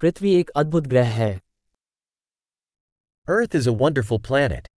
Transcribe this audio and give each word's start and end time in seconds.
पृथ्वी 0.00 0.34
एक 0.34 0.50
अद्भुत 0.56 0.86
ग्रह 0.86 1.08
है। 1.14 1.30
Earth 3.26 3.54
is 3.56 3.68
a 3.70 3.72
wonderful 3.72 4.18
planet 4.26 4.68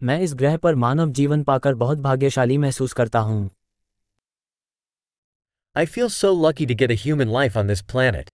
मैं 0.00 0.18
इस 0.20 0.34
ग्रह 0.34 0.56
पर 0.56 0.74
मानव 0.74 1.10
जीवन 1.12 1.42
पाकर 1.44 1.74
बहुत 1.74 1.98
भाग्यशाली 1.98 2.58
महसूस 2.58 2.92
करता 2.92 3.18
हूँ। 3.20 3.50
I 5.76 5.86
feel 5.86 6.08
so 6.10 6.30
lucky 6.48 6.66
to 6.66 6.74
get 6.74 6.90
a 6.90 7.02
human 7.02 7.32
life 7.32 7.56
on 7.56 7.66
this 7.66 7.82
planet 7.82 8.30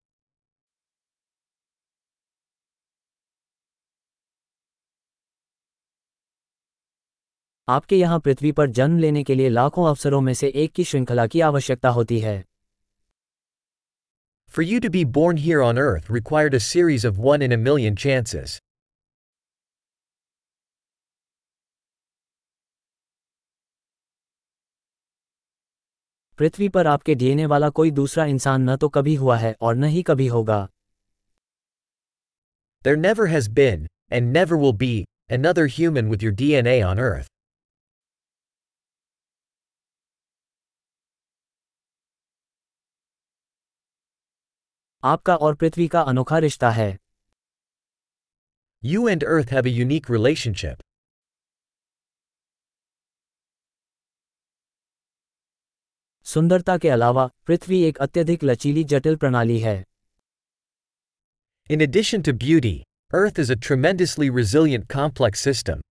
आपके 7.69 7.97
यहाँ 7.97 8.19
पृथ्वी 8.21 8.51
पर 8.53 8.71
जन्म 8.71 8.99
लेने 8.99 9.23
के 9.25 9.35
लिए 9.35 9.49
लाखों 9.49 9.87
अवसरों 9.89 10.21
में 10.21 10.33
से 10.35 10.49
एक 10.65 10.73
की 10.73 10.85
श्रृंखला 10.85 11.27
की 11.27 11.41
आवश्यकता 11.41 11.89
होती 11.89 12.19
है 12.21 12.43
For 14.55 14.63
you 14.63 14.79
to 14.81 14.91
be 14.91 15.03
born 15.17 15.37
here 15.37 15.63
on 15.63 15.79
Earth 15.79 16.09
required 16.09 16.55
a 16.55 16.61
series 16.61 17.05
of 17.05 17.19
one 17.19 17.43
in 17.47 17.55
a 17.57 17.59
million 17.65 17.99
chances. 18.05 18.55
पृथ्वी 26.39 26.69
पर 26.69 26.87
आपके 26.87 27.15
डीएनए 27.15 27.47
वाला 27.47 27.69
कोई 27.77 27.91
दूसरा 27.91 28.25
इंसान 28.27 28.71
न 28.71 28.77
तो 28.77 28.89
कभी 28.89 29.15
हुआ 29.15 29.37
है 29.37 29.55
और 29.61 29.77
न 29.77 29.85
ही 29.85 30.03
कभी 30.03 30.27
होगा 30.27 30.67
There 32.85 32.97
never 33.05 33.27
has 33.27 33.55
been, 33.61 33.87
and 34.11 34.33
never 34.33 34.57
will 34.65 34.77
be, 34.83 35.07
another 35.37 35.73
human 35.79 36.13
with 36.13 36.23
your 36.23 36.37
DNA 36.41 36.83
on 36.89 37.01
Earth. 37.07 37.36
आपका 45.07 45.37
और 45.37 45.55
पृथ्वी 45.55 45.87
का 45.89 46.01
अनोखा 46.03 46.39
रिश्ता 46.39 46.71
है। 46.71 46.97
You 48.83 49.09
and 49.09 49.25
Earth 49.25 49.53
have 49.53 49.67
unique 49.67 50.11
relationship 50.11 50.83
सुंदरता 56.27 56.77
के 56.79 56.89
अलावा 56.89 57.27
पृथ्वी 57.47 57.83
एक 57.83 57.99
अत्यधिक 57.99 58.45
लचीली 58.45 58.85
जटिल 58.85 59.17
प्रणाली 59.17 59.59
है। 59.61 59.77
In 61.71 61.81
addition 61.81 62.23
to 62.23 62.33
beauty 62.45 62.77
Earth 63.15 63.39
is 63.41 63.53
a 63.53 63.57
tremendously 63.63 64.29
resilient 64.37 64.93
complex 64.93 65.41
system 65.41 65.83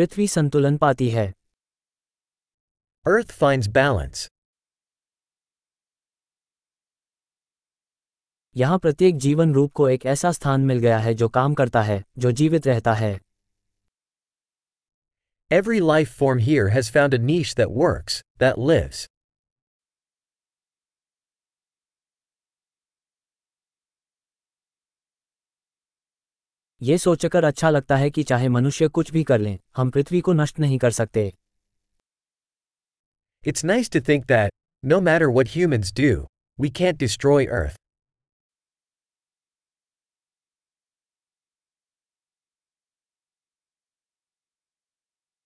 पृथ्वी 0.00 0.26
संतुलन 0.28 0.76
पाती 0.76 1.08
है। 1.10 1.26
अर्थ 3.06 3.30
फाइंड्स 3.30 3.66
बैलेंस 3.68 4.28
यहाँ 8.56 8.78
प्रत्येक 8.78 9.16
जीवन 9.16 9.52
रूप 9.54 9.72
को 9.72 9.88
एक 9.88 10.06
ऐसा 10.06 10.32
स्थान 10.32 10.60
मिल 10.60 10.78
गया 10.78 10.98
है 10.98 11.14
जो 11.14 11.28
काम 11.28 11.54
करता 11.54 11.82
है 11.82 12.02
जो 12.18 12.30
जीवित 12.32 12.66
रहता 12.66 12.94
है। 12.94 13.12
Every 15.50 15.80
life 15.80 16.16
form 16.18 16.38
here 16.38 16.68
has 16.68 16.92
found 16.92 17.14
a 17.14 17.18
niche 17.18 17.54
that 17.56 17.68
works 17.70 18.24
that 18.38 18.54
lives 18.58 19.08
ये 26.80 26.96
सोचकर 26.98 27.44
अच्छा 27.44 27.70
लगता 27.70 27.96
है 27.96 28.10
कि 28.10 28.22
चाहे 28.22 28.48
मनुष्य 28.48 28.86
कुछ 28.88 29.10
भी 29.12 29.22
कर 29.24 29.38
लें 29.38 29.58
हम 29.76 29.90
पृथ्वी 29.90 30.20
को 30.20 30.32
नष्ट 30.32 30.58
नहीं 30.58 30.78
कर 30.78 30.90
सकते। 30.90 31.32
It's 33.44 33.64
nice 33.64 33.90
to 33.90 34.00
think 34.00 34.24
that 34.26 34.52
no 34.84 35.00
matter 35.00 35.26
what 35.26 35.48
humans 35.48 35.74
do 35.74 36.26
we 36.58 36.70
can't 36.70 36.98
destroy 36.98 37.46
Earth 37.46 37.76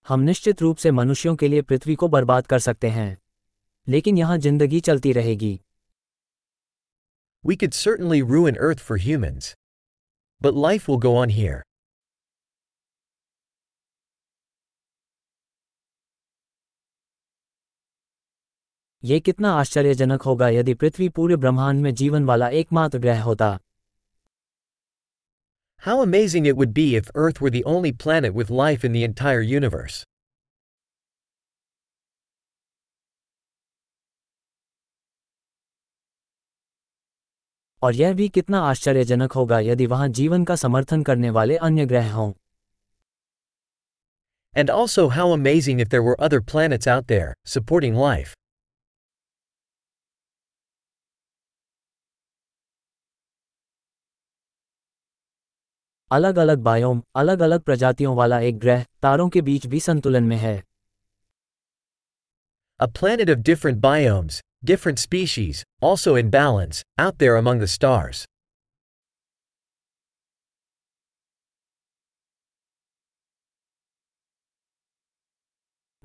हम 0.06 0.20
निश्चित 0.20 0.62
रूप 0.62 0.76
से 0.76 0.90
मनुष्यों 0.90 1.34
के 1.36 1.48
लिए 1.48 1.62
पृथ्वी 1.62 1.94
को 1.94 2.08
बर्बाद 2.08 2.46
कर 2.46 2.58
सकते 2.58 2.88
हैं। 2.90 3.16
लेकिन 3.86 4.18
यहाँ 4.18 4.38
ज़िंदगी 4.38 4.80
चलती 4.80 5.12
रहेगी। 5.12 5.60
We 7.44 7.56
could 7.56 7.72
certainly 7.72 8.20
ruin 8.48 8.56
Earth 8.68 8.78
for 8.78 8.98
humans 9.00 9.54
But 10.43 10.55
life 10.55 10.87
will 10.87 10.97
go 10.97 11.15
on 11.15 11.29
here. 11.29 11.63
ये 19.03 19.19
कितना 19.19 19.51
आश्चर्यजनक 19.53 20.21
होगा 20.21 20.47
यदि 20.49 20.73
पृथ्वी 20.73 21.09
पूरे 21.09 21.35
ब्रह्मांड 21.35 21.81
में 21.81 21.93
जीवन 21.95 22.25
वाला 22.25 22.49
एकमात्र 22.61 22.99
ग्रह 22.99 23.21
होता 23.23 23.57
How 25.85 26.01
amazing 26.03 26.45
it 26.45 26.57
would 26.57 26.73
be 26.73 26.87
if 26.95 27.09
Earth 27.15 27.39
were 27.39 27.49
the 27.49 27.63
only 27.73 27.91
planet 27.93 28.33
with 28.33 28.49
life 28.49 28.83
in 28.83 28.91
the 28.91 29.03
entire 29.03 29.41
universe. 29.41 30.03
और 37.84 37.94
यह 37.94 38.12
भी 38.14 38.28
कितना 38.28 38.60
आश्चर्यजनक 38.68 39.32
होगा 39.32 39.58
यदि 39.60 39.86
वहाँ 39.86 40.08
जीवन 40.18 40.44
का 40.44 40.56
समर्थन 40.56 41.02
करने 41.02 41.30
वाले 41.30 41.56
अन्य 41.68 41.86
ग्रह 41.86 42.12
हों 42.12 42.32
And 44.54 44.70
also 44.70 45.08
how 45.08 45.26
amazing 45.32 45.80
if 45.80 45.88
there 45.88 46.02
were 46.02 46.16
other 46.26 46.40
planets 46.40 46.86
out 46.86 47.06
there, 47.08 47.30
supporting 47.44 47.96
life. 48.00 48.34
अलग 56.10 56.36
अलग 56.38 56.58
बायोम 56.58 57.02
अलग 57.16 57.40
अलग 57.40 57.60
प्रजातियों 57.60 58.14
वाला 58.16 58.38
एक 58.40 58.58
ग्रह 58.58 58.84
तारों 59.02 59.28
के 59.28 59.42
बीच 59.42 59.66
भी 59.66 59.80
संतुलन 59.80 60.24
में 60.24 60.36
है 60.36 60.62
A 62.80 62.88
planet 62.98 63.30
of 63.34 63.42
different 63.48 63.80
biomes, 63.80 64.40
different 64.63 64.99
species, 64.99 65.63
also 65.81 66.15
in 66.15 66.29
balance, 66.29 66.83
out 66.97 67.17
there 67.17 67.35
among 67.35 67.59
the 67.59 67.67
stars. 67.67 68.25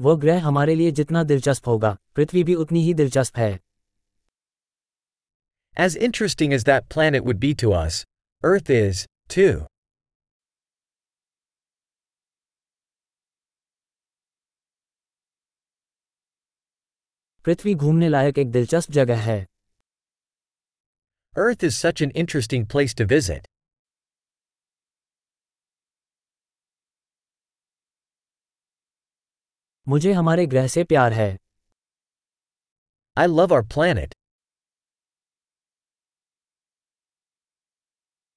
वो 0.00 0.16
ग्रह 0.16 0.42
हमारे 0.42 0.74
लिए 0.74 0.90
जितना 0.90 1.22
दिलचस्प 1.24 1.66
होगा 1.68 1.96
पृथ्वी 2.16 2.44
भी 2.44 2.54
उतनी 2.54 2.80
ही 2.82 2.94
दिलचस्प 2.94 3.38
है 3.38 3.58
As 5.76 5.96
interesting 5.96 6.52
as 6.52 6.64
that 6.64 6.88
planet 6.88 7.24
would 7.24 7.40
be 7.40 7.52
to 7.60 7.72
us, 7.72 8.04
Earth 8.44 8.70
is, 8.70 9.06
too. 9.28 9.66
पृथ्वी 17.45 17.73
घूमने 17.75 18.09
लायक 18.09 18.37
एक 18.37 18.51
दिलचस्प 18.51 18.91
जगह 18.91 19.21
है। 19.21 19.39
Earth 21.33 21.63
is 21.63 21.75
such 21.77 22.01
an 22.01 22.11
interesting 22.15 22.67
place 22.67 22.95
to 22.95 23.05
visit 23.05 23.47
मुझे 29.87 30.11
हमारे 30.13 30.45
ग्रह 30.47 30.67
से 30.67 30.83
प्यार 30.83 31.13
है। 31.13 31.29
आई 33.17 33.27
लव 33.27 33.53
आर 33.55 33.61
प्लेनेट 33.67 34.15